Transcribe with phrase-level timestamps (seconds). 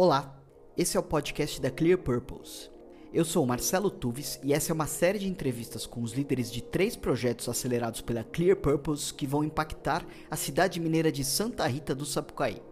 [0.00, 0.40] Olá,
[0.76, 2.70] esse é o podcast da Clear Purpose.
[3.12, 6.62] Eu sou Marcelo Tuves e essa é uma série de entrevistas com os líderes de
[6.62, 11.96] três projetos acelerados pela Clear Purpose que vão impactar a cidade mineira de Santa Rita
[11.96, 12.62] do Sapucaí.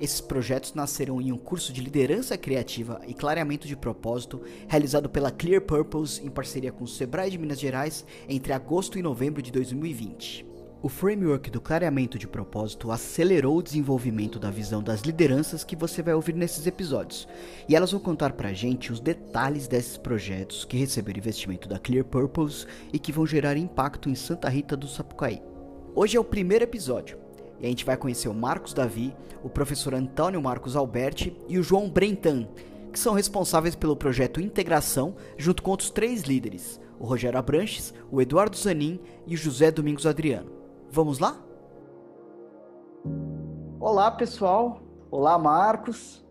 [0.00, 5.30] Esses projetos nasceram em um curso de liderança criativa e clareamento de propósito realizado pela
[5.30, 9.52] Clear Purpose em parceria com o Sebrae de Minas Gerais entre agosto e novembro de
[9.52, 10.51] 2020.
[10.82, 16.02] O framework do clareamento de propósito acelerou o desenvolvimento da visão das lideranças que você
[16.02, 17.28] vai ouvir nesses episódios,
[17.68, 22.04] e elas vão contar pra gente os detalhes desses projetos que receberam investimento da Clear
[22.04, 25.40] Purpose e que vão gerar impacto em Santa Rita do Sapucaí.
[25.94, 27.16] Hoje é o primeiro episódio,
[27.60, 31.62] e a gente vai conhecer o Marcos Davi, o professor Antônio Marcos Alberti e o
[31.62, 32.48] João Brentan,
[32.92, 38.20] que são responsáveis pelo projeto Integração, junto com outros três líderes, o Rogério Abranches, o
[38.20, 40.61] Eduardo Zanin e o José Domingos Adriano.
[40.94, 41.42] Vamos lá?
[43.80, 44.82] Olá, pessoal.
[45.10, 46.22] Olá, Marcos.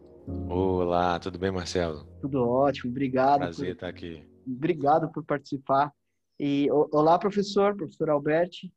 [0.48, 2.06] Olá, tudo bem, Marcelo?
[2.22, 3.40] Tudo ótimo, obrigado.
[3.40, 3.72] Prazer por...
[3.72, 4.24] estar aqui.
[4.46, 5.92] Obrigado por participar.
[6.40, 8.72] E olá, professor, professor Alberti.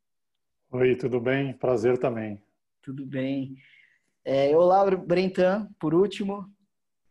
[0.71, 1.53] Oi, tudo bem?
[1.53, 2.43] Prazer também.
[2.81, 3.55] Tudo bem.
[4.25, 6.51] É, olá, Brentan, por último.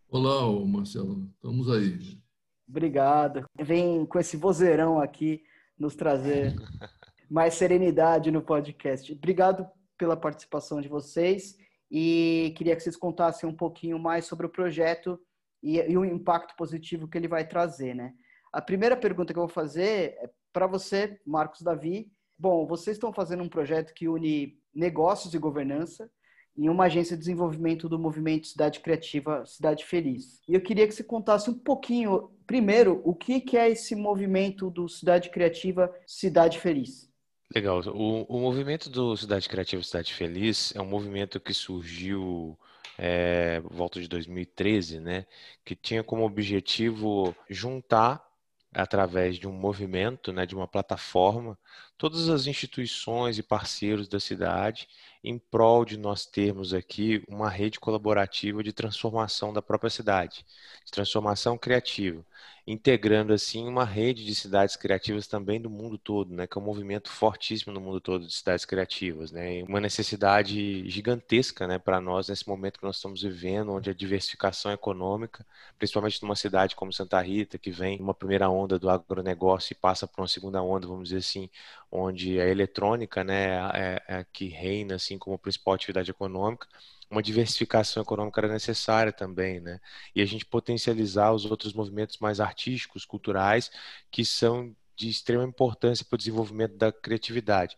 [0.09, 1.29] Olá, Marcelo.
[1.35, 2.19] Estamos aí.
[2.67, 3.45] Obrigado.
[3.61, 5.43] Vem com esse vozeirão aqui
[5.77, 6.55] nos trazer
[7.33, 9.11] mais serenidade no podcast.
[9.11, 9.67] Obrigado
[9.97, 11.57] pela participação de vocês
[11.89, 15.19] e queria que vocês contassem um pouquinho mais sobre o projeto
[15.63, 18.13] e, e o impacto positivo que ele vai trazer, né?
[18.51, 22.11] A primeira pergunta que eu vou fazer é para você, Marcos Davi.
[22.37, 26.07] Bom, vocês estão fazendo um projeto que une negócios e governança
[26.55, 30.39] em uma agência de desenvolvimento do movimento Cidade Criativa, Cidade Feliz.
[30.47, 34.87] E eu queria que você contasse um pouquinho, primeiro, o que é esse movimento do
[34.87, 37.11] Cidade Criativa, Cidade Feliz.
[37.53, 37.81] Legal.
[37.89, 42.57] O, o movimento do Cidade Criativa Cidade Feliz é um movimento que surgiu
[42.97, 45.25] é, volta de 2013, né?
[45.63, 48.25] Que tinha como objetivo juntar
[48.73, 51.57] através de um movimento, né, de uma plataforma,
[51.97, 54.87] todas as instituições e parceiros da cidade
[55.23, 60.45] em prol de nós termos aqui uma rede colaborativa de transformação da própria cidade,
[60.85, 62.25] de transformação criativa
[62.65, 66.63] integrando assim uma rede de cidades criativas também do mundo todo, né, que é um
[66.63, 72.29] movimento fortíssimo no mundo todo de cidades criativas, né, uma necessidade gigantesca, né, para nós
[72.29, 75.45] nesse momento que nós estamos vivendo, onde a diversificação econômica,
[75.77, 80.07] principalmente numa cidade como Santa Rita, que vem uma primeira onda do agronegócio e passa
[80.07, 81.49] para uma segunda onda, vamos dizer assim,
[81.91, 86.67] onde a eletrônica, né, é, é que reina assim como principal atividade econômica,
[87.09, 89.79] uma diversificação econômica era necessária também, né?
[90.15, 93.69] E a gente potencializar os outros movimentos mais artísticos, culturais,
[94.11, 97.75] que são de extrema importância para o desenvolvimento da criatividade.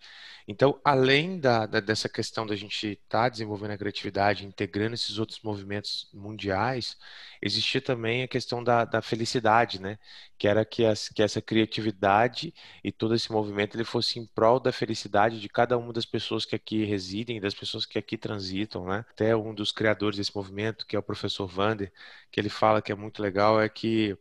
[0.48, 5.18] Então, além da, da dessa questão da gente estar tá desenvolvendo a criatividade, integrando esses
[5.18, 6.98] outros movimentos mundiais,
[7.42, 9.98] existia também a questão da, da felicidade, né?
[10.38, 14.60] Que era que, as, que essa criatividade e todo esse movimento ele fosse em prol
[14.60, 18.86] da felicidade de cada uma das pessoas que aqui residem, das pessoas que aqui transitam,
[18.86, 19.06] né?
[19.10, 21.92] Até um dos criadores desse movimento, que é o professor Vander,
[22.32, 24.18] que ele fala que é muito legal, é que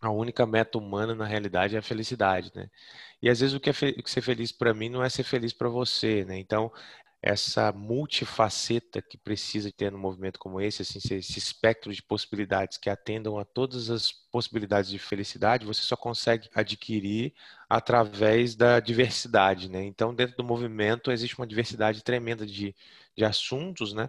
[0.00, 2.68] a única meta humana na realidade é a felicidade, né?
[3.22, 5.68] E às vezes o que é ser feliz para mim não é ser feliz para
[5.68, 6.38] você, né?
[6.38, 6.72] Então
[7.20, 12.88] essa multifaceta que precisa ter num movimento como esse, assim, esse espectro de possibilidades que
[12.88, 17.34] atendam a todas as possibilidades de felicidade, você só consegue adquirir
[17.68, 19.82] através da diversidade, né?
[19.84, 22.74] Então dentro do movimento existe uma diversidade tremenda de,
[23.16, 24.08] de assuntos, né?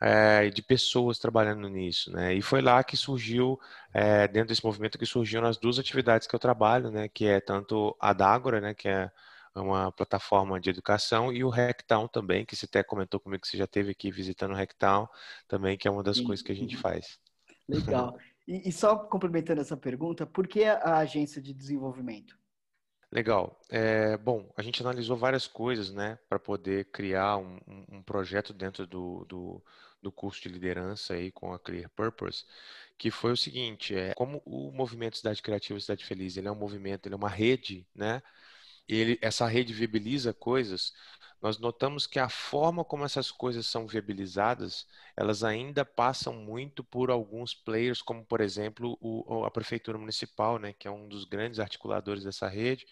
[0.00, 2.34] É, de pessoas trabalhando nisso, né?
[2.34, 3.58] E foi lá que surgiu,
[3.92, 7.08] é, dentro desse movimento, que surgiram as duas atividades que eu trabalho, né?
[7.08, 8.74] Que é tanto a Dágora, né?
[8.74, 9.10] Que é
[9.54, 13.56] uma plataforma de educação e o Hacktown também, que você até comentou comigo que você
[13.56, 15.08] já teve aqui visitando o Hacktown
[15.48, 16.24] também, que é uma das Sim.
[16.24, 17.18] coisas que a gente faz.
[17.68, 18.16] Legal.
[18.46, 22.38] E, e só complementando essa pergunta, por que a agência de desenvolvimento?
[23.10, 23.58] Legal.
[23.70, 27.58] É, bom, a gente analisou várias coisas, né, para poder criar um,
[27.90, 29.64] um, projeto dentro do, do,
[30.02, 32.44] do, curso de liderança aí com a Clear Purpose,
[32.96, 36.54] que foi o seguinte, é, como o movimento Cidade Criativa Cidade Feliz, ele é um
[36.54, 38.22] movimento, ele é uma rede, né,
[38.88, 40.92] ele, essa rede viabiliza coisas,
[41.40, 44.86] nós notamos que a forma como essas coisas são viabilizadas,
[45.16, 50.72] elas ainda passam muito por alguns players, como por exemplo o, a prefeitura municipal, né,
[50.72, 52.86] que é um dos grandes articuladores dessa rede,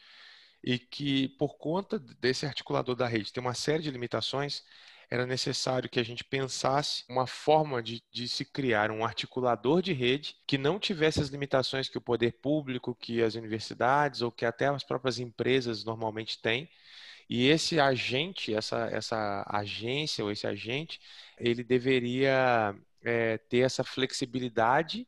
[0.62, 4.64] e que por conta desse articulador da rede tem uma série de limitações,
[5.10, 9.92] era necessário que a gente pensasse uma forma de, de, se criar um articulador de
[9.92, 14.44] rede que não tivesse as limitações que o poder público, que as universidades ou que
[14.44, 16.68] até as próprias empresas normalmente têm,
[17.28, 21.00] e esse agente, essa, essa agência ou esse agente,
[21.38, 25.06] ele deveria é, ter essa flexibilidade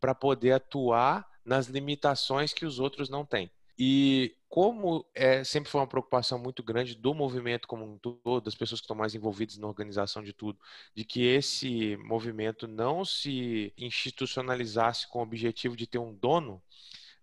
[0.00, 3.50] para poder atuar nas limitações que os outros não têm.
[3.78, 8.54] E como é, sempre foi uma preocupação muito grande do movimento como um todo, das
[8.54, 10.58] pessoas que estão mais envolvidas na organização de tudo,
[10.94, 16.62] de que esse movimento não se institucionalizasse com o objetivo de ter um dono,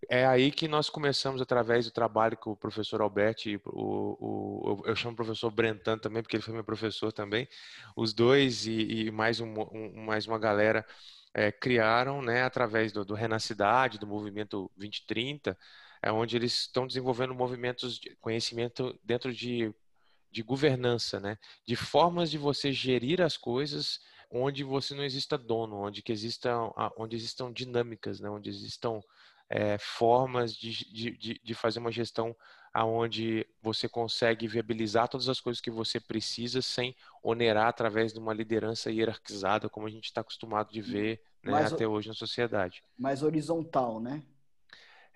[0.07, 4.95] é aí que nós começamos, através do trabalho que o professor Alberti, o, o, eu
[4.95, 7.47] chamo o professor Brentan também, porque ele foi meu professor também,
[7.95, 10.85] os dois e, e mais, um, um, mais uma galera
[11.33, 15.57] é, criaram, né, através do, do do movimento 2030,
[16.03, 19.73] é onde eles estão desenvolvendo movimentos de conhecimento dentro de,
[20.29, 25.77] de governança, né, de formas de você gerir as coisas onde você não exista dono,
[25.77, 28.99] onde que existam, onde existam dinâmicas, né, onde existam
[29.49, 32.35] é, formas de, de, de fazer uma gestão
[32.73, 38.33] aonde você consegue viabilizar todas as coisas que você precisa sem onerar através de uma
[38.33, 42.83] liderança hierarquizada, como a gente está acostumado de ver né, até hoje na sociedade.
[42.97, 44.23] Mais horizontal, né?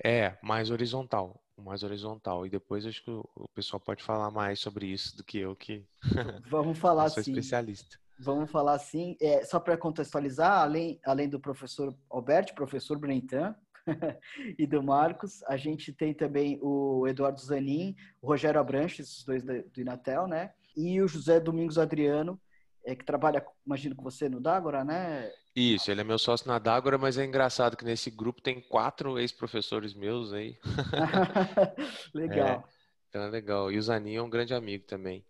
[0.04, 2.46] É, mais horizontal, mais horizontal.
[2.46, 5.86] E depois acho que o pessoal pode falar mais sobre isso do que eu, que
[6.50, 7.32] vamos falar sou assim.
[7.32, 7.98] especialista.
[8.20, 13.56] Vamos falar assim, é, só para contextualizar, além, além do professor Alberto, professor Brentan,
[14.58, 15.44] e do Marcos.
[15.44, 20.52] A gente tem também o Eduardo Zanin, o Rogério Abranches, os dois do Inatel, né?
[20.76, 22.40] E o José Domingos Adriano,
[22.86, 25.30] é, que trabalha, imagino com você no Dágora, né?
[25.60, 29.18] Isso, ele é meu sócio na Dágora, mas é engraçado que nesse grupo tem quatro
[29.18, 30.56] ex-professores meus aí.
[32.14, 32.48] legal.
[32.48, 32.64] É,
[33.10, 33.72] então é legal.
[33.72, 35.26] E o Zanin é um grande amigo também.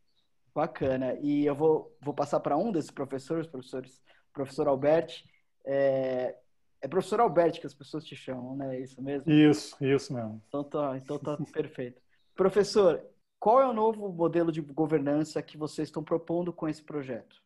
[0.54, 1.18] Bacana.
[1.22, 4.04] E eu vou, vou passar para um desses professores, professores,
[4.34, 5.24] professor Alberti.
[5.64, 6.36] É,
[6.82, 8.76] é professor Alberti que as pessoas te chamam, né?
[8.76, 9.32] É isso mesmo?
[9.32, 10.44] Isso, isso mesmo.
[10.50, 12.02] Então tá, então tá perfeito.
[12.36, 13.02] Professor,
[13.40, 17.42] qual é o novo modelo de governança que vocês estão propondo com esse projeto?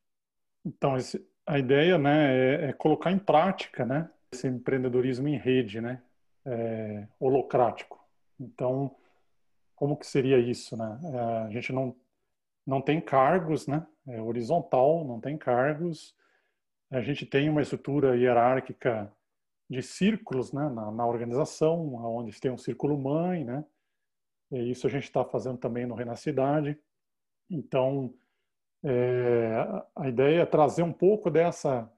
[0.65, 5.81] Então, esse, a ideia né, é, é, colocar em prática né, esse empreendedorismo em rede,
[5.81, 6.01] né,
[6.45, 7.99] é, holocrático.
[8.39, 8.95] Então,
[9.75, 10.77] como que seria isso?
[10.77, 10.97] Né?
[11.03, 11.93] É, a gente não,
[12.65, 16.15] não tem cargos, né, é horizontal, não tem cargos.
[16.89, 19.11] A gente tem uma estrutura hierárquica
[19.69, 23.65] de círculos né, na, na organização, onde tem um círculo mãe, né?
[24.51, 26.77] E isso a gente está fazendo também no Renacidade.
[27.49, 28.13] Então,
[28.83, 31.89] é, a ideia é trazer um pouco dessa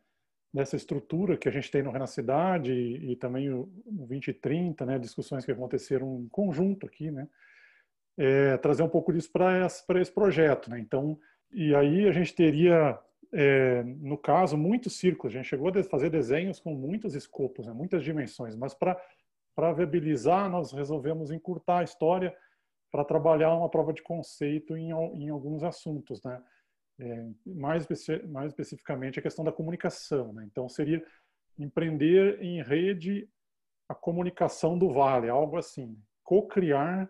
[0.53, 4.99] dessa estrutura que a gente tem no Renacidade e, e também o, no 2030, né,
[4.99, 7.27] discussões que aconteceram em conjunto aqui, né,
[8.15, 10.69] é, trazer um pouco disso para esse, esse projeto.
[10.69, 10.79] Né?
[10.79, 11.19] Então,
[11.51, 12.99] e aí a gente teria
[13.31, 15.33] é, no caso, muitos círculos.
[15.33, 20.47] A gente chegou a fazer desenhos com muitos escopos, né, muitas dimensões, mas para viabilizar,
[20.49, 22.35] nós resolvemos encurtar a história
[22.91, 26.21] para trabalhar uma prova de conceito em, em alguns assuntos.
[26.21, 26.39] Né?
[26.99, 27.87] É, mais,
[28.29, 30.31] mais especificamente, a questão da comunicação.
[30.33, 30.45] Né?
[30.45, 31.03] Então, seria
[31.57, 33.27] empreender em rede
[33.89, 35.97] a comunicação do Vale, algo assim.
[36.23, 37.09] Co-criar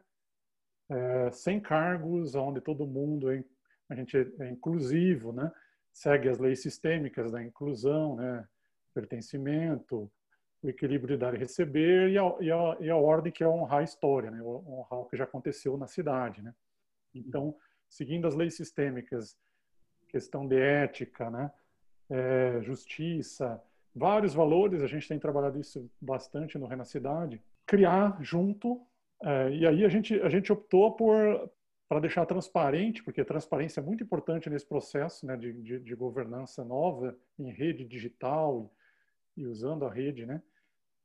[0.89, 3.43] é, sem cargos, onde todo mundo é,
[3.89, 5.51] a gente é inclusivo, né?
[5.93, 8.45] segue as leis sistêmicas da inclusão, né,
[8.93, 10.11] pertencimento,
[10.61, 13.47] o equilíbrio de dar e receber e a, e a, e a ordem que é
[13.47, 16.41] honrar a história, né, honrar o que já aconteceu na cidade.
[16.41, 16.53] Né.
[17.13, 17.55] Então,
[17.87, 19.37] seguindo as leis sistêmicas,
[20.13, 21.51] questão de ética, né,
[22.07, 23.59] é, justiça,
[23.95, 28.79] vários valores, a gente tem trabalhado isso bastante no Renacidade, criar junto,
[29.23, 31.49] é, e aí a gente, a gente optou por,
[31.89, 36.63] para deixar transparente, porque transparência é muito importante nesse processo né, de, de, de governança
[36.63, 38.71] nova em rede digital
[39.35, 40.43] e, e usando a rede, né,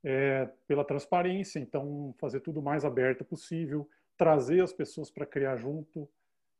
[0.03, 6.07] é, pela transparência, então fazer tudo mais aberto possível, trazer as pessoas para criar junto.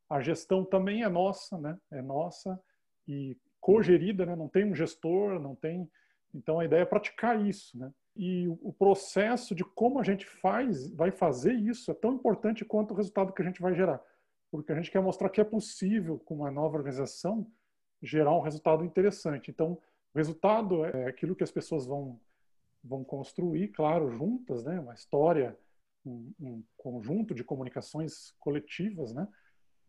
[0.10, 2.60] A gestão também é nossa, né, é nossa
[3.08, 5.90] e cogerida, né, não tem um gestor, não tem.
[6.34, 7.92] Então a ideia é praticar isso, né.
[8.16, 12.92] E o processo de como a gente faz, vai fazer isso é tão importante quanto
[12.92, 14.04] o resultado que a gente vai gerar
[14.52, 17.50] porque a gente quer mostrar que é possível, com uma nova organização,
[18.02, 19.52] gerar um resultado interessante.
[19.52, 19.74] Então,
[20.14, 22.20] o resultado é aquilo que as pessoas vão,
[22.84, 24.80] vão construir, claro, juntas, né?
[24.80, 25.58] uma história,
[26.06, 29.28] um, um conjunto de comunicações coletivas, né?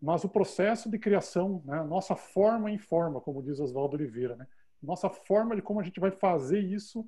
[0.00, 1.82] Mas o processo de criação, né?
[1.82, 4.46] nossa forma em forma, como diz Oswaldo Oliveira, né?
[4.82, 7.06] nossa forma de como a gente vai fazer isso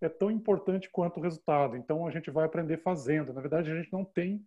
[0.00, 1.76] é tão importante quanto o resultado.
[1.76, 3.32] Então, a gente vai aprender fazendo.
[3.32, 4.44] Na verdade, a gente não tem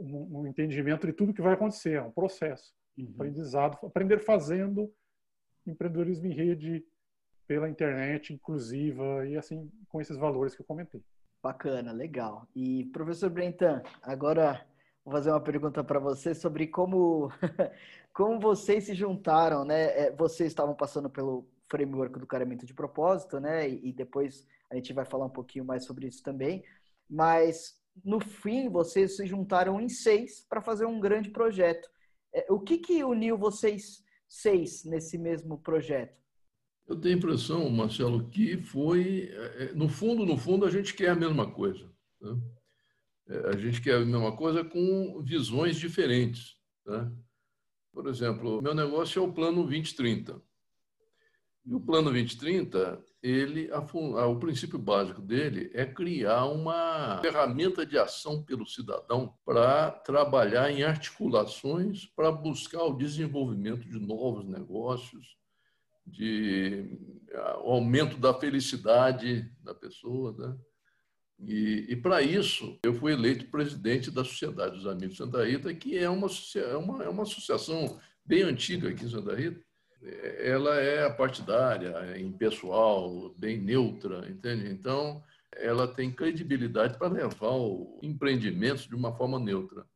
[0.00, 3.12] um, um, entendimento de tudo que vai acontecer, é um processo, uhum.
[3.14, 4.90] aprendizado, aprender fazendo,
[5.66, 6.84] empreendedorismo em rede,
[7.46, 11.02] pela internet, inclusiva e assim com esses valores que eu comentei.
[11.42, 12.48] Bacana, legal.
[12.54, 14.66] E professor Brentan, agora
[15.06, 17.30] vou fazer uma pergunta para você sobre como
[18.12, 19.84] como vocês se juntaram, né?
[20.06, 23.68] É, vocês estavam passando pelo framework do caramento de propósito, né?
[23.68, 26.64] E, depois a gente vai falar um pouquinho mais sobre isso também.
[27.08, 31.88] Mas no fim, vocês se juntaram em seis para fazer um grande projeto.
[32.34, 36.20] É, o que, que uniu vocês seis nesse mesmo projeto?
[36.88, 41.10] Eu tenho a impressão, Marcelo, que foi, é, no fundo, no fundo, a gente quer
[41.10, 41.88] a mesma coisa.
[42.20, 42.36] Né?
[43.28, 46.56] A gente quer a mesma coisa com visões diferentes.
[46.86, 47.10] Né?
[47.92, 50.40] Por exemplo, meu negócio é o Plano 2030.
[51.64, 57.84] E o Plano 2030, ele, a, a, o princípio básico dele é criar uma ferramenta
[57.84, 65.36] de ação pelo cidadão para trabalhar em articulações para buscar o desenvolvimento de novos negócios,
[66.06, 67.00] de
[67.64, 70.56] o aumento da felicidade da pessoa, né?
[71.38, 75.74] E, e para isso, eu fui eleito presidente da Sociedade dos Amigos de Santa Rita,
[75.74, 79.60] que é uma, é uma, é uma associação bem antiga aqui em Santa Rita,
[80.38, 84.68] ela é partidária, é impessoal, bem neutra, entende?
[84.68, 89.86] Então, ela tem credibilidade para levar o empreendimentos de uma forma neutra.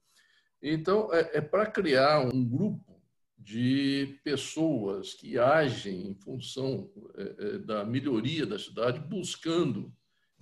[0.63, 3.01] Então, é, é para criar um grupo
[3.39, 9.93] de pessoas que agem em função é, é, da melhoria da cidade, buscando,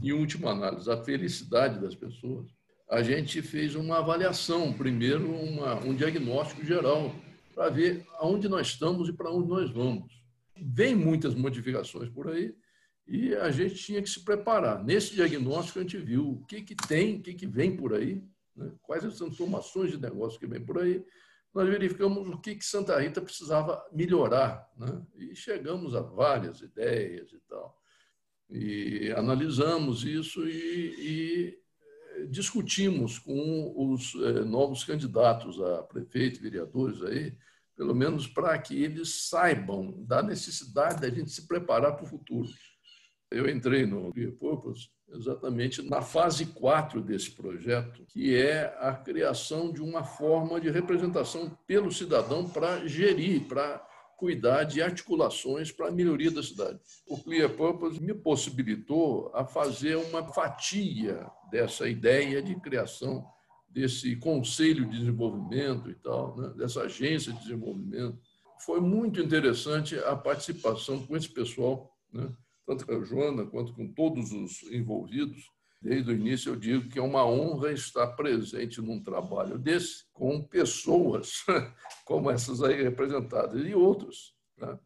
[0.00, 2.46] em última análise, a felicidade das pessoas.
[2.88, 7.14] A gente fez uma avaliação, primeiro uma, um diagnóstico geral
[7.54, 10.22] para ver aonde nós estamos e para onde nós vamos.
[10.56, 12.54] Vem muitas modificações por aí
[13.06, 14.84] e a gente tinha que se preparar.
[14.84, 18.22] Nesse diagnóstico, a gente viu o que, que tem, o que, que vem por aí,
[18.54, 18.70] né?
[18.82, 21.04] quais as transformações de negócio que vem por aí.
[21.54, 25.02] Nós verificamos o que, que Santa Rita precisava melhorar né?
[25.16, 27.77] e chegamos a várias ideias e tal.
[28.50, 31.58] E analisamos isso e, e
[32.16, 37.34] eh, discutimos com os eh, novos candidatos a prefeito, vereadores aí,
[37.76, 42.48] pelo menos para que eles saibam da necessidade da gente se preparar para o futuro.
[43.30, 49.72] Eu entrei no Clear Purpose exatamente na fase 4 desse projeto, que é a criação
[49.72, 53.86] de uma forma de representação pelo cidadão para gerir, para
[54.18, 56.80] cuidar de articulações para a melhoria da cidade.
[57.06, 63.24] O Clear Purpose me possibilitou a fazer uma fatia dessa ideia de criação
[63.68, 66.52] desse conselho de desenvolvimento e tal, né?
[66.56, 68.18] dessa agência de desenvolvimento.
[68.66, 72.28] Foi muito interessante a participação com esse pessoal, né?
[72.66, 75.48] tanto com a Joana quanto com todos os envolvidos.
[75.80, 80.42] Desde o início eu digo que é uma honra estar presente num trabalho desse com
[80.42, 81.44] pessoas
[82.04, 84.34] como essas aí representadas e outros.
[84.56, 84.78] Né?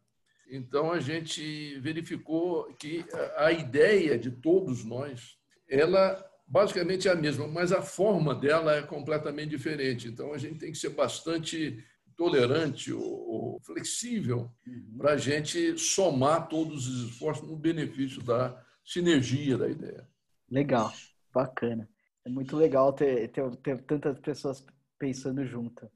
[0.51, 3.03] Então a gente verificou que
[3.37, 5.35] a ideia de todos nós,
[5.67, 10.07] ela basicamente é a mesma, mas a forma dela é completamente diferente.
[10.07, 11.83] Então a gente tem que ser bastante
[12.15, 14.97] tolerante ou, flexível uhum.
[14.97, 20.07] para a gente somar todos os esforços no benefício da sinergia da ideia.
[20.53, 20.93] Legal,
[21.33, 21.89] bacana.
[22.23, 24.63] É muito legal ter, ter, ter tantas pessoas
[24.99, 25.91] pensando junto.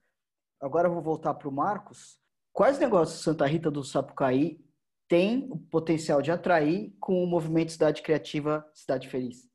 [0.60, 2.20] Agora eu vou voltar para o Marcos.
[2.52, 4.60] Quais negócios Santa Rita do Sapucaí
[5.08, 9.48] tem o potencial de atrair com o movimento Cidade Criativa Cidade Feliz?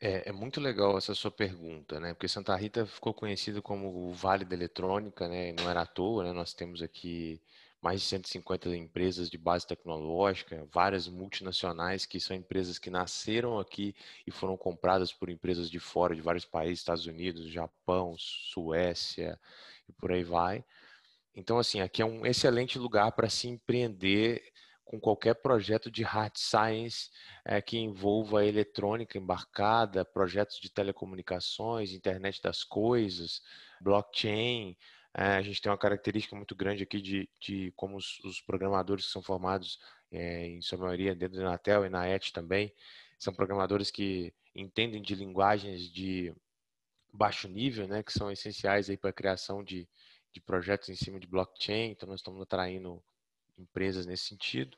[0.00, 2.14] É, é, muito legal essa sua pergunta, né?
[2.14, 5.52] Porque Santa Rita ficou conhecido como o Vale da Eletrônica, né?
[5.52, 6.32] Não era à toa, né?
[6.32, 7.42] Nós temos aqui
[7.82, 13.94] mais de 150 empresas de base tecnológica, várias multinacionais que são empresas que nasceram aqui
[14.24, 19.38] e foram compradas por empresas de fora, de vários países, Estados Unidos, Japão, Suécia
[19.88, 20.64] e por aí vai.
[21.34, 24.42] Então, assim, aqui é um excelente lugar para se empreender
[24.84, 27.10] com qualquer projeto de hard science
[27.44, 33.40] é, que envolva eletrônica embarcada, projetos de telecomunicações, internet das coisas,
[33.80, 34.76] blockchain.
[35.14, 39.06] É, a gente tem uma característica muito grande aqui de, de como os, os programadores
[39.06, 39.78] que são formados,
[40.10, 42.72] é, em sua maioria, dentro da Inatel e na ET também,
[43.18, 46.34] são programadores que entendem de linguagens de
[47.12, 49.86] baixo nível, né, que são essenciais para a criação de,
[50.32, 51.90] de projetos em cima de blockchain.
[51.90, 53.02] Então, nós estamos atraindo
[53.58, 54.76] empresas nesse sentido.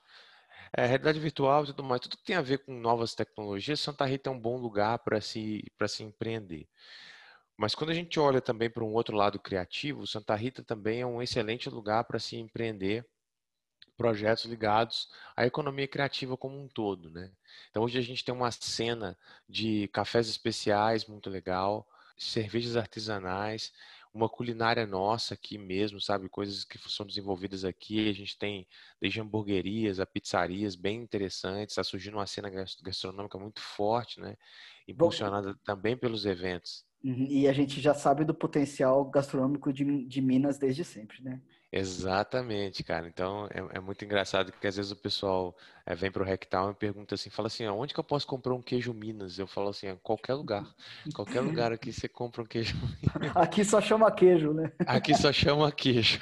[0.77, 4.05] É, realidade virtual e tudo mais, tudo que tem a ver com novas tecnologias, Santa
[4.05, 6.69] Rita é um bom lugar para se, se empreender.
[7.57, 11.07] Mas quando a gente olha também para um outro lado criativo, Santa Rita também é
[11.07, 13.07] um excelente lugar para se empreender
[13.97, 17.31] projetos ligados à economia criativa como um todo, né?
[17.71, 19.17] Então hoje a gente tem uma cena
[19.49, 23.73] de cafés especiais muito legal, cervejas artesanais,
[24.13, 26.29] uma culinária nossa aqui mesmo, sabe?
[26.29, 28.09] Coisas que são desenvolvidas aqui.
[28.09, 28.67] A gente tem
[29.01, 31.73] desde hamburguerias a pizzarias bem interessantes.
[31.73, 34.37] Está surgindo uma cena gastronômica muito forte, né?
[34.87, 36.85] Impulsionada Bom, também pelos eventos.
[37.05, 41.41] Uhum, e a gente já sabe do potencial gastronômico de, de Minas desde sempre, né?
[41.77, 43.09] Exatamente, cara.
[43.09, 46.71] Então é, é, muito engraçado que às vezes o pessoal é, vem para o Rectal
[46.71, 49.41] e pergunta assim, fala assim, onde que eu posso comprar um queijo Minas?
[49.41, 50.65] Eu falo assim, qualquer lugar,
[51.13, 52.77] qualquer lugar aqui você compra um queijo.
[53.19, 53.35] Minas.
[53.35, 54.71] Aqui só chama queijo, né?
[54.87, 56.21] Aqui só chama queijo.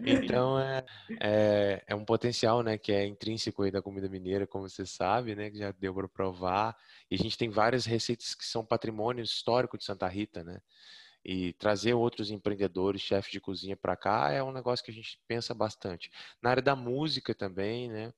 [0.00, 0.82] Então é,
[1.20, 5.34] é, é um potencial, né, que é intrínseco aí da comida mineira, como você sabe,
[5.34, 6.74] né, que já deu para provar.
[7.10, 10.60] E a gente tem várias receitas que são patrimônio histórico de Santa Rita, né?
[11.24, 15.18] E trazer outros empreendedores, chefes de cozinha para cá é um negócio que a gente
[15.26, 16.10] pensa bastante.
[16.42, 18.12] Na área da música também, né?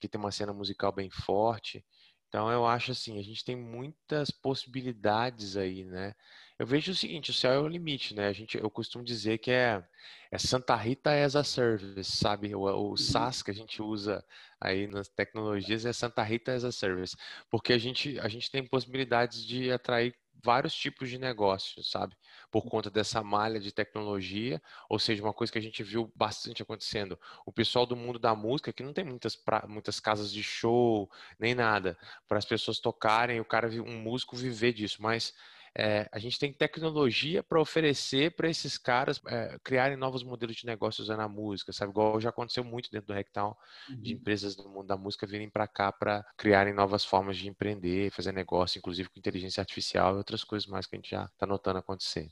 [0.00, 1.84] Que tem uma cena musical bem forte.
[2.28, 6.14] Então eu acho assim, a gente tem muitas possibilidades aí, né?
[6.58, 8.26] Eu vejo o seguinte, o céu é o limite, né?
[8.26, 9.82] A gente, eu costumo dizer que é,
[10.30, 12.54] é Santa Rita as a service, sabe?
[12.54, 12.96] O, o uhum.
[12.96, 14.24] SaaS que a gente usa
[14.60, 17.16] aí nas tecnologias é Santa Rita as a service,
[17.48, 22.16] porque a gente, a gente tem possibilidades de atrair vários tipos de negócios, sabe?
[22.50, 26.62] Por conta dessa malha de tecnologia, ou seja, uma coisa que a gente viu bastante
[26.62, 27.18] acontecendo.
[27.44, 31.10] O pessoal do mundo da música, que não tem muitas, pra, muitas casas de show,
[31.38, 35.34] nem nada, para as pessoas tocarem, o cara, um músico viver disso, mas
[35.78, 40.66] é, a gente tem tecnologia para oferecer para esses caras é, criarem novos modelos de
[40.66, 41.92] negócios usando a música, sabe?
[41.92, 43.56] Igual já aconteceu muito dentro do Rectal,
[43.88, 44.00] uhum.
[44.00, 48.10] de empresas do mundo da música virem para cá para criarem novas formas de empreender,
[48.10, 51.46] fazer negócio, inclusive com inteligência artificial e outras coisas mais que a gente já está
[51.46, 52.28] notando acontecer.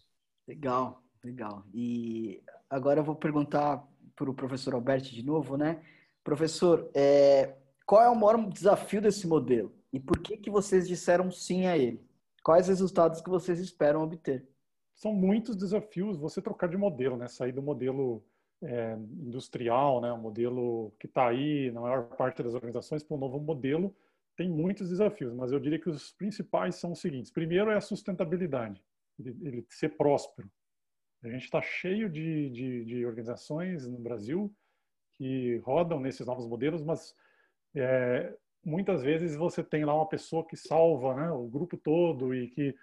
[0.49, 1.65] Legal, legal.
[1.73, 3.87] E agora eu vou perguntar
[4.17, 5.81] para o professor Alberto de novo, né?
[6.25, 7.55] Professor, é,
[7.87, 9.73] qual é o maior desafio desse modelo?
[9.93, 12.05] E por que, que vocês disseram sim a ele?
[12.47, 14.49] Quais resultados que vocês esperam obter?
[14.95, 17.26] São muitos desafios você trocar de modelo, né?
[17.26, 18.25] Sair do modelo
[18.62, 20.12] é, industrial, né?
[20.12, 23.93] O modelo que está aí na maior parte das organizações para um novo modelo
[24.37, 27.33] tem muitos desafios, mas eu diria que os principais são os seguintes.
[27.33, 28.81] Primeiro é a sustentabilidade,
[29.19, 30.49] ele, ser próspero.
[31.25, 34.55] A gente está cheio de, de, de, organizações no Brasil
[35.15, 37.12] que rodam nesses novos modelos, mas
[37.75, 38.33] é,
[38.67, 42.75] muitas vezes você tem lá uma pessoa que salva né, o grupo todo e que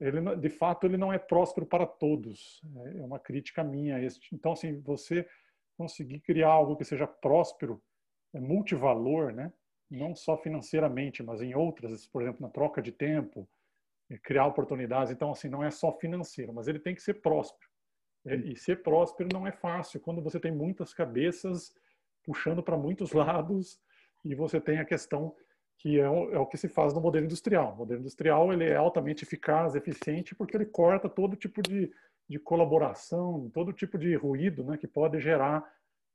[0.00, 2.62] ele de fato ele não é próspero para todos.
[2.86, 3.98] É, é uma crítica minha
[4.32, 5.28] então assim você
[5.76, 7.82] conseguir criar algo que seja próspero
[8.32, 9.52] é multivalor né
[9.90, 13.48] não só financeiramente mas em outras por exemplo na troca de tempo
[14.08, 15.12] é, criar oportunidades.
[15.12, 17.68] Então assim não é só financeiro mas ele tem que ser próspero.
[18.24, 19.98] É, e ser próspero não é fácil.
[19.98, 21.74] Quando você tem muitas cabeças
[22.22, 23.82] puxando para muitos lados
[24.24, 25.34] e você tem a questão
[25.78, 27.74] que é o, é o, que se faz no modelo industrial.
[27.74, 31.92] O modelo industrial ele é altamente eficaz, eficiente, porque ele corta todo tipo de,
[32.28, 35.64] de colaboração, todo tipo de ruído né, que pode gerar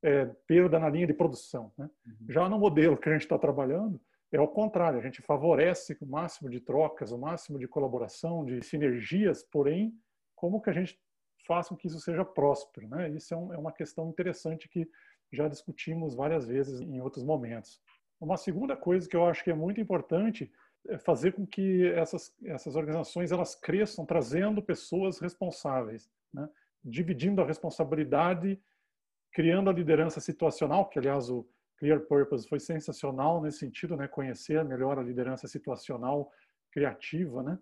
[0.01, 1.71] é, perda na linha de produção.
[1.77, 1.89] Né?
[2.05, 2.13] Uhum.
[2.29, 6.05] Já no modelo que a gente está trabalhando, é o contrário, a gente favorece o
[6.05, 9.93] máximo de trocas, o máximo de colaboração, de sinergias, porém,
[10.35, 10.99] como que a gente
[11.47, 12.87] faça com que isso seja próspero?
[12.87, 13.09] Né?
[13.09, 14.87] Isso é, um, é uma questão interessante que
[15.31, 17.81] já discutimos várias vezes em outros momentos.
[18.19, 20.51] Uma segunda coisa que eu acho que é muito importante
[20.87, 26.49] é fazer com que essas, essas organizações elas cresçam trazendo pessoas responsáveis, né?
[26.83, 28.61] dividindo a responsabilidade,
[29.31, 34.07] criando a liderança situacional, que aliás o Clear Purpose foi sensacional nesse sentido, né?
[34.07, 36.31] conhecer melhor a liderança situacional
[36.71, 37.59] criativa, né?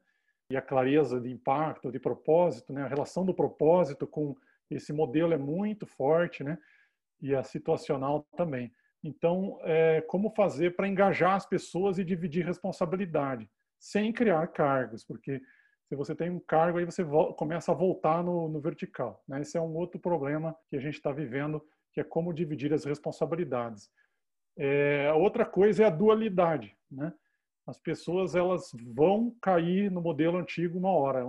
[0.49, 2.83] e a clareza de impacto, de propósito, né?
[2.83, 4.35] a relação do propósito com
[4.69, 6.57] esse modelo é muito forte, né?
[7.21, 8.71] e a situacional também.
[9.03, 15.41] Então, é, como fazer para engajar as pessoas e dividir responsabilidade, sem criar cargos, porque
[15.87, 17.03] se você tem um cargo, aí você
[17.37, 19.23] começa a voltar no, no vertical.
[19.27, 19.41] Né?
[19.41, 22.83] Esse é um outro problema que a gente está vivendo, que é como dividir as
[22.83, 23.89] responsabilidades.
[24.57, 26.75] É, outra coisa é a dualidade.
[26.91, 27.13] Né?
[27.65, 31.23] As pessoas elas vão cair no modelo antigo uma hora.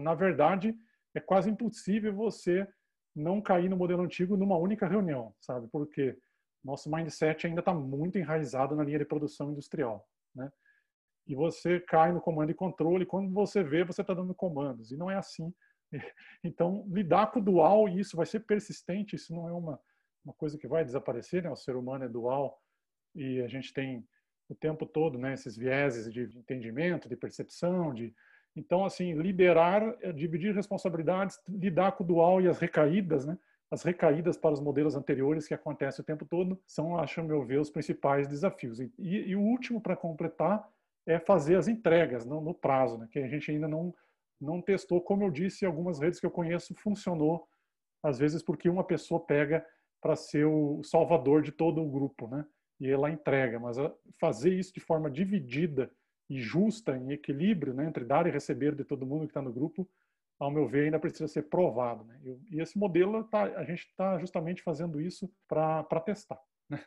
[0.00, 0.74] Na verdade,
[1.14, 2.66] é quase impossível você
[3.14, 5.68] não cair no modelo antigo numa única reunião, sabe?
[5.68, 6.18] Por quê?
[6.64, 10.50] Nosso mindset ainda está muito enraizado na linha de produção industrial, né?
[11.26, 14.96] E você cai no comando e controle, quando você vê, você está dando comandos, e
[14.96, 15.52] não é assim.
[16.42, 19.80] Então, lidar com o dual, e isso vai ser persistente, isso não é uma,
[20.24, 21.50] uma coisa que vai desaparecer, né?
[21.50, 22.60] O ser humano é dual,
[23.14, 24.06] e a gente tem
[24.48, 28.14] o tempo todo, né, esses vieses de entendimento, de percepção, de
[28.56, 33.36] então assim liberar, é dividir responsabilidades, lidar com o dual e as recaídas, né?
[33.74, 37.60] As recaídas para os modelos anteriores que acontecem o tempo todo são, acho meu ver,
[37.60, 38.78] os principais desafios.
[38.78, 40.66] E, e o último para completar
[41.04, 43.94] é fazer as entregas no, no prazo, né, que a gente ainda não
[44.40, 45.00] não testou.
[45.00, 47.48] Como eu disse, algumas redes que eu conheço funcionou
[48.02, 49.64] às vezes porque uma pessoa pega
[50.00, 52.44] para ser o salvador de todo o grupo, né?
[52.78, 53.78] E ela entrega, mas
[54.20, 55.90] fazer isso de forma dividida
[56.28, 59.52] e justa, em equilíbrio, né, entre dar e receber de todo mundo que está no
[59.52, 59.88] grupo,
[60.38, 62.04] ao meu ver, ainda precisa ser provado.
[62.04, 62.20] Né?
[62.50, 66.84] E esse modelo, tá, a gente está justamente fazendo isso para testar, né?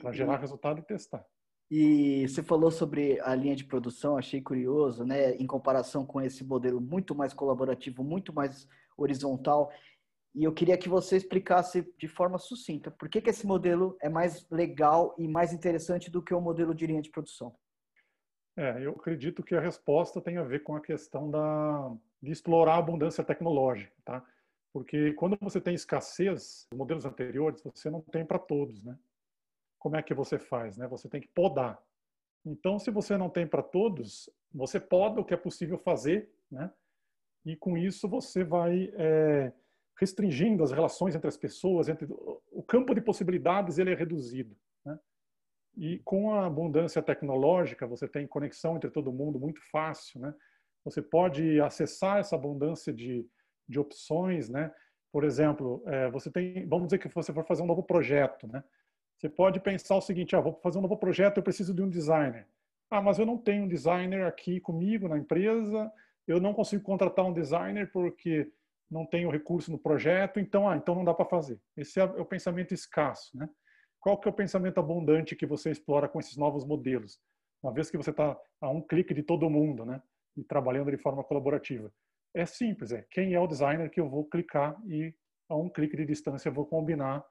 [0.00, 1.24] para gerar e, resultado e testar.
[1.70, 5.34] E você falou sobre a linha de produção, achei curioso, né?
[5.36, 9.72] Em comparação com esse modelo muito mais colaborativo, muito mais horizontal.
[10.34, 14.08] E eu queria que você explicasse de forma sucinta por que, que esse modelo é
[14.08, 17.54] mais legal e mais interessante do que o modelo de linha de produção.
[18.56, 21.92] É, eu acredito que a resposta tem a ver com a questão da,
[22.24, 24.24] de explorar a abundância tecnológica, tá?
[24.72, 28.98] Porque quando você tem escassez, os modelos anteriores você não tem para todos, né?
[29.78, 30.88] Como é que você faz, né?
[30.88, 31.80] Você tem que podar.
[32.44, 36.72] Então, se você não tem para todos, você poda o que é possível fazer, né?
[37.44, 39.52] E com isso você vai é,
[39.98, 44.56] restringindo as relações entre as pessoas, entre o campo de possibilidades ele é reduzido.
[45.76, 50.34] E com a abundância tecnológica, você tem conexão entre todo mundo muito fácil, né?
[50.84, 53.26] Você pode acessar essa abundância de,
[53.68, 54.72] de opções, né?
[55.12, 58.62] Por exemplo, é, você tem, vamos dizer que você for fazer um novo projeto, né?
[59.16, 61.88] Você pode pensar o seguinte: ah, vou fazer um novo projeto, eu preciso de um
[61.88, 62.46] designer.
[62.90, 65.90] Ah, mas eu não tenho um designer aqui comigo na empresa,
[66.26, 68.50] eu não consigo contratar um designer porque
[68.90, 71.60] não tenho recurso no projeto, então, ah, então não dá para fazer.
[71.76, 73.48] Esse é o pensamento escasso, né?
[73.98, 77.18] Qual que é o pensamento abundante que você explora com esses novos modelos?
[77.62, 80.02] Uma vez que você está a um clique de todo mundo, né?
[80.36, 81.92] E trabalhando de forma colaborativa.
[82.34, 85.14] É simples, é quem é o designer que eu vou clicar e
[85.48, 87.24] a um clique de distância eu vou combinar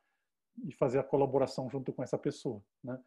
[0.65, 2.97] e fazer a colaboração junto com essa pessoa, né?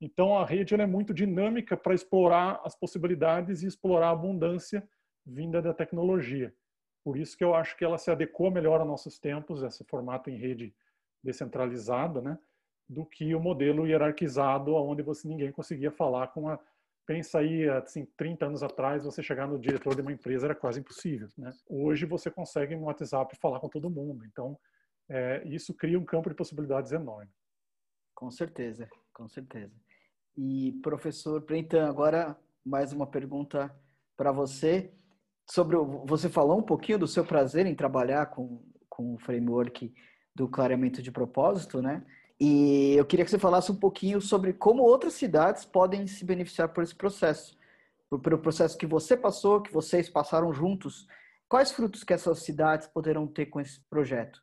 [0.00, 4.86] Então a rede é muito dinâmica para explorar as possibilidades e explorar a abundância
[5.24, 6.54] vinda da tecnologia.
[7.04, 10.28] Por isso que eu acho que ela se adequa melhor aos nossos tempos, esse formato
[10.28, 10.74] em rede
[11.22, 12.38] descentralizada, né?
[12.88, 16.58] do que o modelo hierarquizado, onde você ninguém conseguia falar com a
[17.06, 20.80] pensa aí, assim, 30 anos atrás, você chegar no diretor de uma empresa era quase
[20.80, 21.50] impossível, né?
[21.68, 24.24] Hoje você consegue no WhatsApp falar com todo mundo.
[24.24, 24.58] Então,
[25.08, 27.30] é, isso cria um campo de possibilidades enorme.
[28.14, 29.74] Com certeza, com certeza.
[30.36, 33.74] E professor Prentan, agora mais uma pergunta
[34.16, 34.92] para você
[35.50, 38.62] sobre o, você falou um pouquinho do seu prazer em trabalhar com
[38.94, 39.92] com o framework
[40.34, 42.04] do clareamento de propósito, né?
[42.40, 46.68] E eu queria que você falasse um pouquinho sobre como outras cidades podem se beneficiar
[46.70, 47.56] por esse processo,
[48.22, 51.06] pelo processo que você passou, que vocês passaram juntos.
[51.48, 54.42] Quais frutos que essas cidades poderão ter com esse projeto?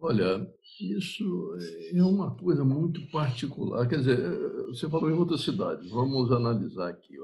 [0.00, 1.56] Olha, isso
[1.94, 3.86] é uma coisa muito particular.
[3.86, 7.18] Quer dizer, você falou em outras cidades, vamos analisar aqui.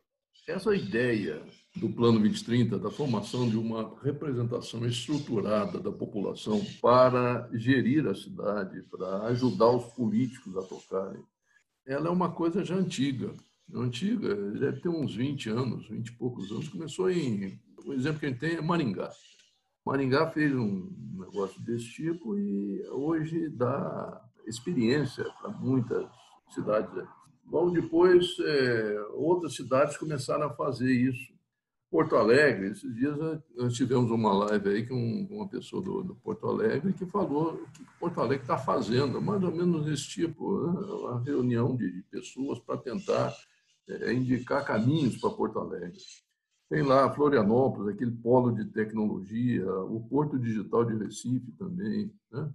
[0.48, 1.42] Essa ideia
[1.76, 8.82] do Plano 2030, da formação de uma representação estruturada da população para gerir a cidade,
[8.84, 11.22] para ajudar os políticos a tocarem,
[11.86, 13.34] ela é uma coisa já antiga.
[13.74, 16.66] Antiga, deve ter uns 20 anos, 20 e poucos anos.
[16.70, 17.60] Começou em.
[17.84, 19.10] O exemplo que a gente tem é Maringá.
[19.84, 26.08] Maringá fez um negócio desse tipo e hoje dá experiência para muitas
[26.54, 27.06] cidades.
[27.50, 31.38] Logo depois, é, outras cidades começaram a fazer isso
[31.90, 33.16] Porto Alegre, esses dias
[33.56, 37.70] nós tivemos uma live aí com uma pessoa do, do Porto Alegre que falou o
[37.72, 40.80] que Porto Alegre está fazendo, mais ou menos desse tipo, né?
[40.80, 43.34] uma reunião de, de pessoas para tentar
[43.88, 45.98] é, indicar caminhos para Porto Alegre.
[46.68, 52.12] Tem lá Florianópolis, aquele polo de tecnologia, o Porto Digital de Recife também.
[52.30, 52.50] Né?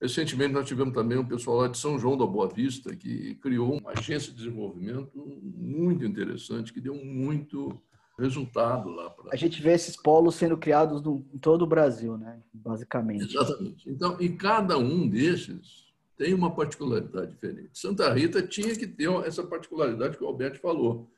[0.00, 3.78] Recentemente, nós tivemos também um pessoal lá de São João da Boa Vista, que criou
[3.78, 5.10] uma agência de desenvolvimento
[5.42, 7.76] muito interessante, que deu muito
[8.16, 9.10] resultado lá.
[9.10, 9.30] Pra...
[9.32, 12.40] A gente vê esses polos sendo criados no, em todo o Brasil, né?
[12.52, 13.24] basicamente.
[13.24, 13.90] Exatamente.
[13.90, 17.70] Então, e cada um desses tem uma particularidade diferente.
[17.72, 21.10] Santa Rita tinha que ter essa particularidade que o Alberto falou.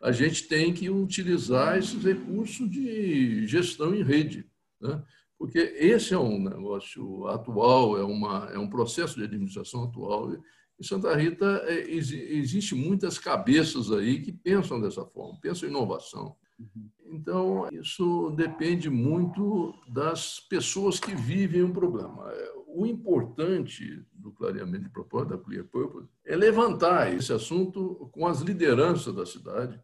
[0.00, 4.46] A gente tem que utilizar esses recursos de gestão em rede,
[4.80, 5.02] né?
[5.38, 10.32] Porque esse é um negócio atual, é, uma, é um processo de administração atual.
[10.32, 16.36] Em Santa Rita, é, existe muitas cabeças aí que pensam dessa forma, pensam em inovação.
[16.58, 16.90] Uhum.
[17.10, 22.30] Então, isso depende muito das pessoas que vivem o problema.
[22.66, 28.40] O importante do clareamento de propósito, da Clear Purpose, é levantar esse assunto com as
[28.40, 29.80] lideranças da cidade,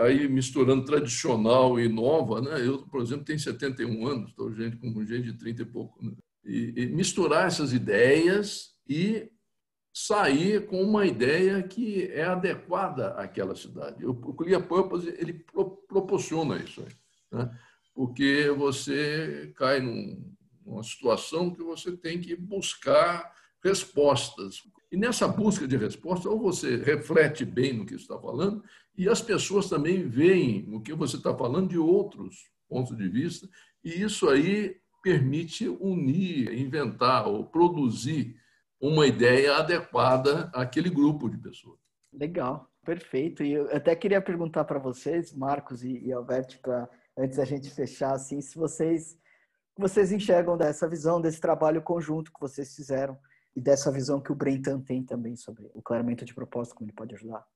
[0.00, 2.66] aí misturando tradicional e nova, né?
[2.66, 6.12] Eu, por exemplo, tenho 71 anos, estou gente com gente de 30 e pouco, né?
[6.44, 9.30] e, e misturar essas ideias e
[9.92, 14.04] sair com uma ideia que é adequada àquela cidade.
[14.06, 15.44] O Clear Purpose ele
[15.86, 16.84] proporciona isso,
[17.30, 17.50] né?
[17.94, 24.62] porque você cai num, numa situação que você tem que buscar respostas.
[24.92, 28.62] E nessa busca de respostas, ou você reflete bem no que está falando,
[28.94, 33.48] e as pessoas também veem o que você está falando de outros pontos de vista,
[33.82, 38.36] E isso aí permite unir, inventar ou produzir
[38.80, 41.78] uma ideia adequada àquele grupo de pessoas.
[42.12, 43.42] Legal, perfeito.
[43.42, 46.58] E eu até queria perguntar para vocês, Marcos e, e Alberto,
[47.18, 49.18] antes da gente fechar, assim, se vocês
[49.76, 53.18] vocês enxergam dessa visão, desse trabalho conjunto que vocês fizeram
[53.54, 56.96] e dessa visão que o Brentan tem também sobre o clareamento de propósito, como ele
[56.96, 57.46] pode ajudar?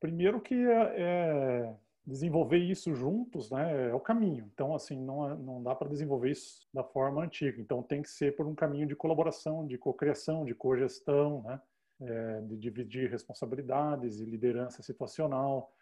[0.00, 4.48] Primeiro que é, é desenvolver isso juntos, né, é o caminho.
[4.54, 7.60] Então, assim, não, é, não dá para desenvolver isso da forma antiga.
[7.60, 11.60] Então, tem que ser por um caminho de colaboração, de cocriação, de cogestão, né,
[12.02, 15.72] é, de dividir responsabilidades e liderança situacional.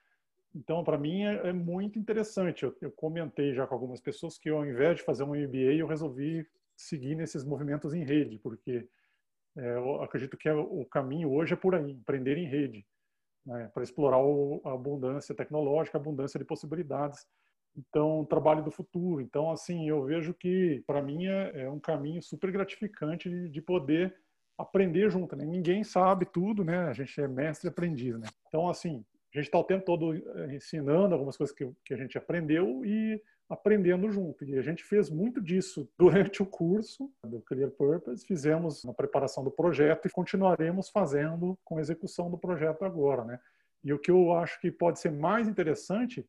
[0.55, 2.62] Então, para mim, é, é, muito interessante.
[2.62, 5.87] Eu, eu, comentei já com algumas pessoas que, ao invés de fazer um MBA, eu
[5.87, 6.46] resolvi
[6.77, 8.88] seguir nesses movimentos em rede, porque
[9.57, 12.85] é, eu acredito que é, o caminho hoje é por aí, empreender em rede
[13.47, 17.27] né, para explorar o, a abundância tecnológica, a abundância de possibilidades.
[17.77, 19.21] Então, trabalho do futuro.
[19.21, 23.61] Então, assim, eu vejo que, para mim, é, é, um caminho super gratificante de, de
[23.61, 24.14] poder
[24.57, 25.35] aprender junto.
[25.35, 25.45] Né?
[25.45, 26.87] Ninguém sabe tudo, né?
[26.87, 28.29] A gente é mestre aprendiz, né?
[28.47, 31.97] Então, assim, a gente está o tempo todo eh, ensinando algumas coisas que, que a
[31.97, 34.45] gente aprendeu e aprendendo junto.
[34.45, 39.45] E a gente fez muito disso durante o curso do Clear Purpose, fizemos na preparação
[39.45, 43.41] do projeto e continuaremos fazendo com a execução do projeto agora, né?
[43.83, 46.27] E o que eu acho que pode ser mais interessante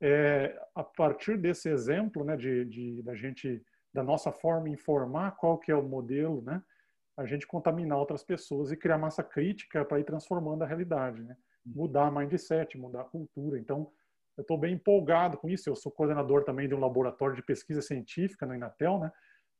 [0.00, 5.58] é a partir desse exemplo, né, de, de da gente da nossa forma informar qual
[5.58, 6.62] que é o modelo, né?
[7.16, 11.36] A gente contaminar outras pessoas e criar massa crítica para ir transformando a realidade, né?
[11.64, 13.58] Mudar a mindset, mudar a cultura.
[13.58, 13.90] Então,
[14.38, 15.68] eu estou bem empolgado com isso.
[15.68, 19.12] Eu sou coordenador também de um laboratório de pesquisa científica no Inatel, né?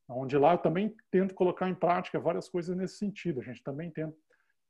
[0.08, 3.40] Onde lá eu também tento colocar em prática várias coisas nesse sentido.
[3.40, 4.10] A gente também tem,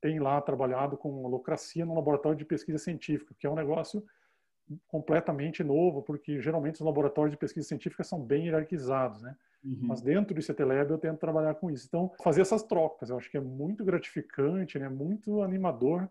[0.00, 4.02] tem lá trabalhado com holocracia no laboratório de pesquisa científica, que é um negócio
[4.86, 9.36] completamente novo, porque geralmente os laboratórios de pesquisa científica são bem hierarquizados, né?
[9.62, 9.78] Uhum.
[9.82, 11.86] Mas dentro do CTLab eu tento trabalhar com isso.
[11.86, 14.88] Então, fazer essas trocas, eu acho que é muito gratificante, né?
[14.88, 16.08] Muito animador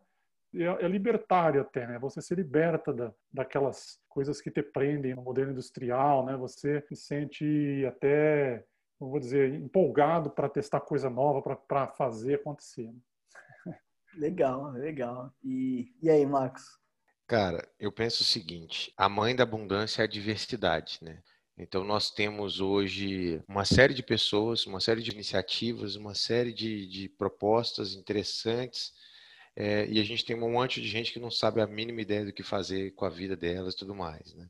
[0.55, 1.99] é, é libertário até, né?
[1.99, 6.35] Você se liberta da, daquelas coisas que te prendem no modelo industrial, né?
[6.37, 8.65] Você se sente até,
[8.97, 12.91] como vou dizer, empolgado para testar coisa nova, para fazer acontecer.
[14.15, 15.31] Legal, legal.
[15.43, 16.63] E, e aí, Marcos?
[17.27, 21.21] Cara, eu penso o seguinte: a mãe da abundância é a diversidade, né?
[21.55, 26.87] Então, nós temos hoje uma série de pessoas, uma série de iniciativas, uma série de,
[26.87, 28.93] de propostas interessantes
[29.59, 32.23] é, e a gente tem um monte de gente que não sabe a mínima ideia
[32.23, 34.35] do que fazer com a vida delas e tudo mais.
[34.35, 34.47] Né?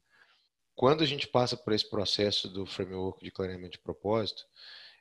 [0.76, 4.44] Quando a gente passa por esse processo do framework de clareamento de propósito,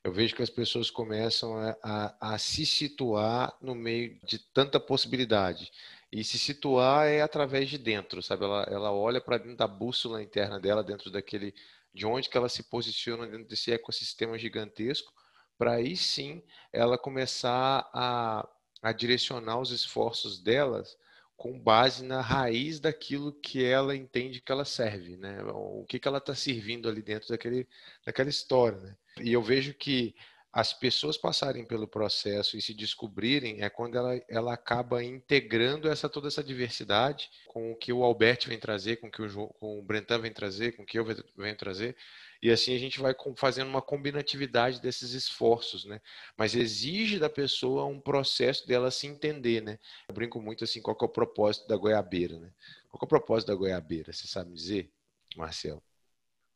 [0.04, 4.78] eu vejo que as pessoas começam a, a, a, se situar no meio de tanta
[4.78, 5.72] possibilidade.
[6.12, 8.44] E se situar é através de dentro, sabe?
[8.44, 11.52] Ela, ela olha para dentro da bússola interna dela, dentro daquele.
[11.92, 15.12] de onde que ela se posiciona dentro desse ecossistema gigantesco,
[15.58, 18.48] para aí sim ela começar a
[18.86, 20.96] a direcionar os esforços delas
[21.36, 25.42] com base na raiz daquilo que ela entende que ela serve, né?
[25.52, 27.66] O que, que ela está servindo ali dentro daquele,
[28.04, 28.96] daquela história, né?
[29.20, 30.14] E eu vejo que
[30.52, 36.08] as pessoas passarem pelo processo e se descobrirem é quando ela, ela acaba integrando essa
[36.08, 39.80] toda essa diversidade com o que o Albert vem trazer, com o que o, com
[39.80, 41.04] o Brentan vem trazer, com o que eu
[41.36, 41.96] venho trazer,
[42.42, 46.00] e assim a gente vai fazendo uma combinatividade desses esforços, né?
[46.36, 49.78] Mas exige da pessoa um processo dela se entender, né?
[50.08, 52.52] Eu brinco muito assim, qual é o propósito da goiabeira, né?
[52.88, 54.12] Qual é o propósito da goiabeira?
[54.12, 54.90] Você sabe dizer,
[55.36, 55.82] Marcelo?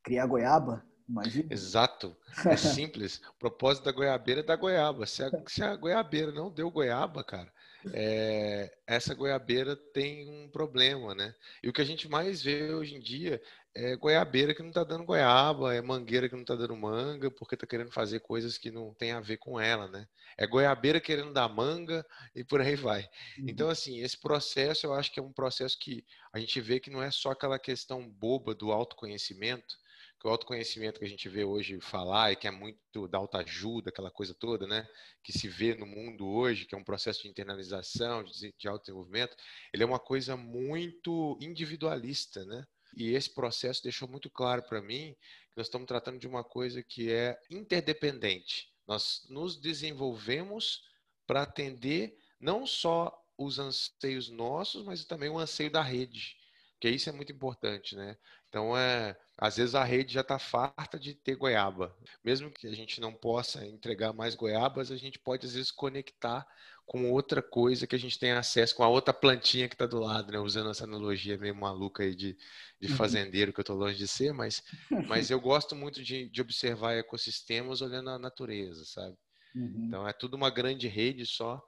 [0.02, 0.84] Criar goiaba?
[1.08, 1.52] Imagina.
[1.52, 2.16] Exato.
[2.46, 3.20] É simples.
[3.30, 5.06] o propósito da goiabeira é da goiaba.
[5.06, 7.52] Se a, se a goiabeira não deu goiaba, cara,
[7.92, 11.34] é, essa goiabeira tem um problema, né?
[11.62, 13.40] E o que a gente mais vê hoje em dia
[13.74, 17.54] é goiabeira que não está dando goiaba, é mangueira que não está dando manga, porque
[17.54, 20.06] está querendo fazer coisas que não tem a ver com ela, né?
[20.36, 23.02] É goiabeira querendo dar manga e por aí vai.
[23.38, 23.46] Uhum.
[23.48, 26.90] Então, assim, esse processo eu acho que é um processo que a gente vê que
[26.90, 29.78] não é só aquela questão boba do autoconhecimento,
[30.20, 33.88] que o autoconhecimento que a gente vê hoje falar e que é muito da autoajuda,
[33.88, 34.86] aquela coisa toda, né?
[35.24, 39.34] Que se vê no mundo hoje, que é um processo de internalização, de, de autodesenvolvimento,
[39.72, 42.66] ele é uma coisa muito individualista, né?
[42.94, 45.16] E esse processo deixou muito claro para mim
[45.50, 48.68] que nós estamos tratando de uma coisa que é interdependente.
[48.86, 50.82] Nós nos desenvolvemos
[51.26, 56.36] para atender não só os anseios nossos, mas também o anseio da rede,
[56.78, 58.18] que isso é muito importante, né?
[58.50, 61.96] Então, é, às vezes a rede já está farta de ter goiaba.
[62.22, 66.44] Mesmo que a gente não possa entregar mais goiabas, a gente pode, às vezes, conectar
[66.84, 70.00] com outra coisa que a gente tem acesso com a outra plantinha que está do
[70.00, 70.40] lado, né?
[70.40, 72.36] Usando essa analogia meio maluca aí de,
[72.80, 72.96] de uhum.
[72.96, 74.60] fazendeiro, que eu estou longe de ser, mas,
[75.06, 79.16] mas eu gosto muito de, de observar ecossistemas olhando a natureza, sabe?
[79.54, 79.84] Uhum.
[79.86, 81.62] Então é tudo uma grande rede só.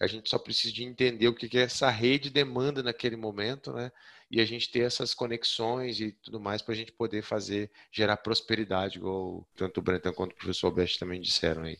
[0.00, 3.92] A gente só precisa de entender o que, que essa rede demanda naquele momento, né?
[4.30, 8.16] E a gente ter essas conexões e tudo mais para a gente poder fazer, gerar
[8.16, 11.76] prosperidade, igual tanto o Brenton quanto o professor Alberto também disseram aí.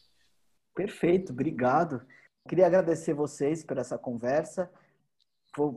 [0.75, 2.07] Perfeito, obrigado.
[2.49, 4.71] Queria agradecer vocês por essa conversa.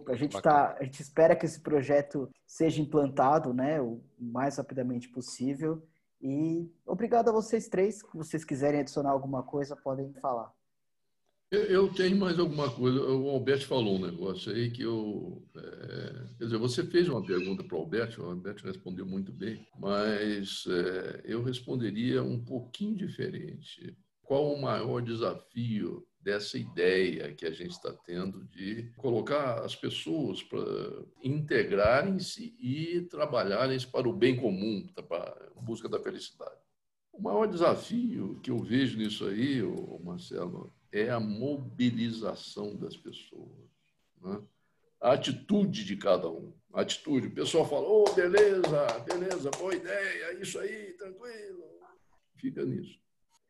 [0.08, 5.10] A gente, tá, a gente espera que esse projeto seja implantado né, o mais rapidamente
[5.10, 5.82] possível.
[6.22, 8.00] E obrigado a vocês três.
[8.00, 10.52] Se vocês quiserem adicionar alguma coisa, podem falar.
[11.54, 13.00] Eu tenho mais alguma coisa.
[13.00, 15.40] O Alberto falou um negócio aí que eu.
[15.56, 19.64] É, quer dizer, você fez uma pergunta para o Alberto, o Alberto respondeu muito bem,
[19.78, 23.96] mas é, eu responderia um pouquinho diferente.
[24.24, 30.42] Qual o maior desafio dessa ideia que a gente está tendo de colocar as pessoas
[30.42, 30.64] para
[31.22, 36.56] integrarem-se e trabalharem para o bem comum, para a busca da felicidade.
[37.12, 39.62] O maior desafio que eu vejo nisso aí,
[40.04, 43.50] Marcelo, é a mobilização das pessoas.
[44.22, 44.42] Né?
[45.02, 46.54] A atitude de cada um.
[46.72, 47.28] A atitude.
[47.28, 51.64] O pessoal fala, oh, beleza, beleza, boa ideia, isso aí, tranquilo.
[52.38, 53.00] Fica nisso.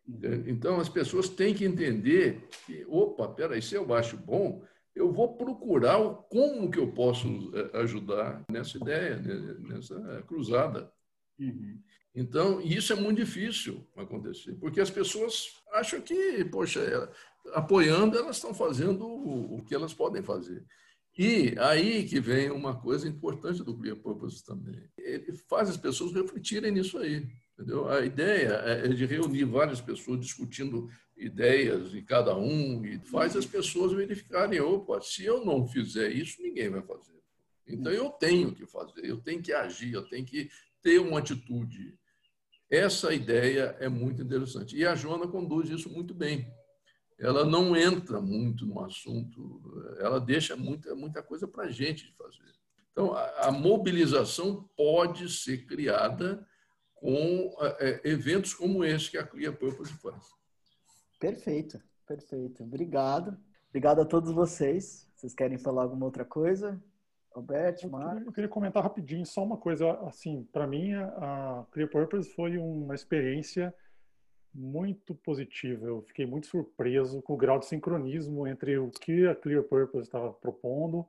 [0.08, 0.44] Uhum.
[0.48, 4.64] Então, as pessoas têm que entender que, opa, peraí, se eu acho bom,
[4.96, 5.98] eu vou procurar
[6.30, 10.92] como que eu posso eh, ajudar nessa ideia, né, nessa cruzada.
[11.40, 11.80] Uhum.
[12.16, 17.10] Então, isso é muito difícil acontecer, porque as pessoas acham que, poxa, é,
[17.54, 20.64] apoiando, elas estão fazendo o que elas podem fazer.
[21.18, 24.90] E aí que vem uma coisa importante do Clear Purpose também.
[24.98, 27.28] Ele faz as pessoas refletirem nisso aí.
[27.54, 27.88] Entendeu?
[27.88, 33.36] A ideia é, é de reunir várias pessoas discutindo ideias de cada um e faz
[33.36, 37.14] as pessoas verificarem, opa, se eu não fizer isso, ninguém vai fazer.
[37.68, 40.50] Então eu tenho que fazer, eu tenho que agir, eu tenho que
[40.82, 41.96] ter uma atitude.
[42.70, 44.76] Essa ideia é muito interessante.
[44.76, 46.52] E a Joana conduz isso muito bem.
[47.24, 49.62] Ela não entra muito no assunto,
[50.00, 52.52] ela deixa muita, muita coisa para a gente fazer.
[52.92, 56.46] Então, a, a mobilização pode ser criada
[56.96, 60.32] com é, é, eventos como esse que a Clear Purpose faz.
[61.18, 62.62] Perfeito, perfeito.
[62.64, 63.38] Obrigado.
[63.70, 65.10] Obrigado a todos vocês.
[65.16, 66.78] Vocês querem falar alguma outra coisa?
[67.34, 68.26] Alberto, Marcos?
[68.26, 69.94] Eu queria comentar rapidinho só uma coisa.
[70.02, 73.74] Assim, para mim, a Clear Purpose foi uma experiência
[74.54, 75.88] muito positiva.
[75.88, 80.06] Eu fiquei muito surpreso com o grau de sincronismo entre o que a Clear Purpose
[80.06, 81.06] estava propondo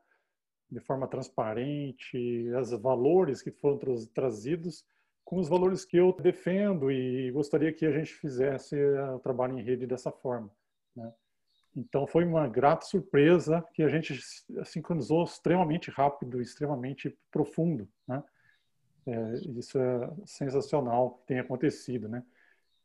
[0.71, 3.79] de forma transparente, os valores que foram
[4.13, 4.85] trazidos
[5.25, 8.77] com os valores que eu defendo e gostaria que a gente fizesse
[9.15, 10.51] o trabalho em rede dessa forma.
[10.95, 11.13] Né?
[11.77, 14.19] Então foi uma grata surpresa que a gente
[14.65, 17.89] sincronizou extremamente rápido, extremamente profundo.
[18.07, 18.23] Né?
[19.07, 22.25] É, isso é sensacional que tem acontecido, né?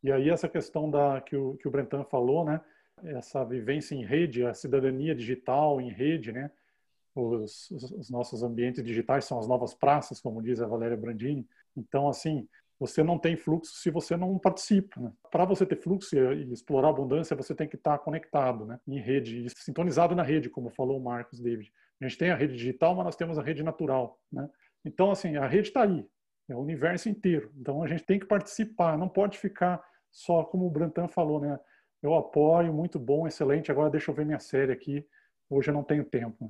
[0.03, 2.62] E aí essa questão da que o que o Brentan falou, né?
[3.03, 6.51] Essa vivência em rede, a cidadania digital em rede, né?
[7.15, 11.47] Os, os nossos ambientes digitais são as novas praças, como diz a Valéria Brandini.
[11.75, 12.47] Então, assim,
[12.79, 15.01] você não tem fluxo se você não participa.
[15.01, 15.12] Né?
[15.29, 18.79] Para você ter fluxo e explorar a abundância, você tem que estar conectado, né?
[18.88, 21.73] em rede, sintonizado na rede, como falou o Marcos David.
[21.99, 24.17] A gente tem a rede digital, mas nós temos a rede natural.
[24.31, 24.49] Né?
[24.85, 26.07] Então, assim, a rede está aí,
[26.47, 27.51] é o universo inteiro.
[27.57, 31.59] Então, a gente tem que participar, não pode ficar só como o Brantan falou, né?
[32.01, 33.71] Eu apoio, muito bom, excelente.
[33.71, 35.05] Agora deixa eu ver minha série aqui.
[35.49, 36.49] Hoje eu não tenho tempo.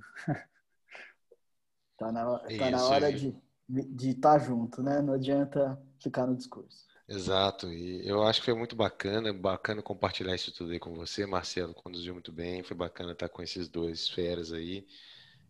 [1.97, 3.35] Tá na, tá na hora de
[3.69, 5.01] de estar tá junto, né?
[5.01, 6.87] Não adianta ficar no discurso.
[7.07, 11.25] Exato, e eu acho que foi muito bacana, bacana compartilhar isso tudo aí com você,
[11.25, 14.85] Marcelo, conduziu muito bem, foi bacana estar com esses dois feras aí,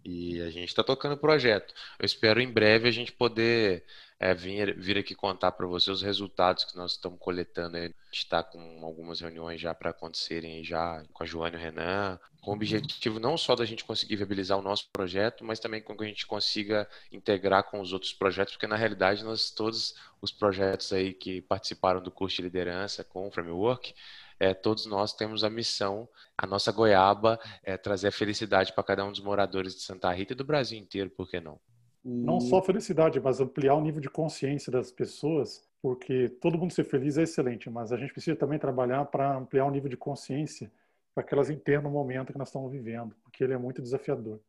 [0.04, 1.74] e a gente está tocando o projeto.
[2.00, 3.86] Eu espero em breve a gente poder
[4.20, 7.78] é, vir, vir aqui contar para você os resultados que nós estamos coletando.
[7.78, 11.62] A gente está com algumas reuniões já para acontecerem já com a Joana e o
[11.62, 15.82] Renan, com o objetivo não só da gente conseguir viabilizar o nosso projeto, mas também
[15.82, 19.96] com que a gente consiga integrar com os outros projetos, porque na realidade nós todos
[20.22, 23.94] os projetos aí que participaram do curso de liderança com o Framework,
[24.38, 29.06] é, todos nós temos a missão, a nossa goiaba é trazer a felicidade para cada
[29.06, 31.60] um dos moradores de Santa Rita e do Brasil inteiro, por que não?
[32.04, 36.86] Não só felicidade, mas ampliar o nível de consciência das pessoas, porque todo mundo ser
[36.86, 40.72] feliz é excelente, mas a gente precisa também trabalhar para ampliar o nível de consciência
[41.14, 44.40] para que elas entendam o momento que nós estamos vivendo, porque ele é muito desafiador.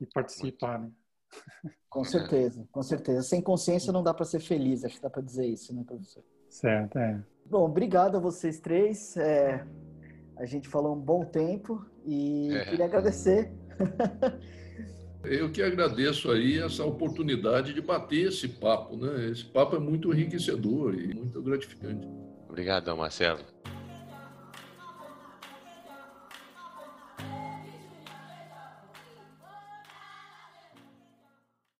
[0.00, 0.90] E participar, né?
[1.90, 3.22] Com certeza, com certeza.
[3.22, 6.22] Sem consciência não dá para ser feliz, acho que dá para dizer isso, né, professor?
[6.48, 7.20] Certo, é.
[7.44, 9.16] Bom, obrigado a vocês três.
[9.16, 9.66] É,
[10.36, 12.64] A gente falou um bom tempo e é.
[12.66, 13.52] queria agradecer.
[15.24, 19.30] Eu que agradeço aí essa oportunidade de bater esse papo, né?
[19.30, 22.06] Esse papo é muito enriquecedor e muito gratificante.
[22.48, 23.40] Obrigado, Marcelo.